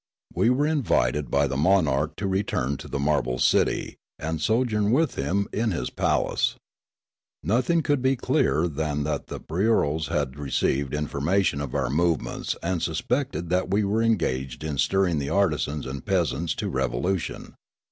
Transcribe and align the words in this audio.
We 0.33 0.49
were 0.49 0.65
invited 0.65 1.29
by 1.29 1.45
the 1.45 1.55
monarch 1.55 2.15
to 2.15 2.25
return 2.27 2.75
to 2.77 2.87
the 2.87 2.97
marble 2.97 3.37
city 3.37 3.97
and 4.17 4.41
so 4.41 4.65
journ 4.65 4.89
with 4.91 5.13
him 5.13 5.47
in 5.53 5.69
his 5.69 5.91
palace. 5.91 6.55
Nothing 7.43 7.83
could 7.83 8.01
be 8.01 8.15
clearer 8.15 8.67
than 8.67 9.03
that 9.03 9.27
the 9.27 9.39
bureaus 9.39 10.07
had 10.07 10.39
received 10.39 10.95
information 10.95 11.61
of 11.61 11.75
our 11.75 11.91
movements 11.91 12.55
and 12.63 12.81
suspected 12.81 13.51
that 13.51 13.69
we 13.69 13.83
were 13.83 14.01
engaged 14.01 14.63
in 14.63 14.79
stirring 14.79 15.19
the 15.19 15.29
artisans 15.29 15.85
and 15.85 16.03
peasants 16.03 16.55
to 16.55 16.67
revolution. 16.67 17.53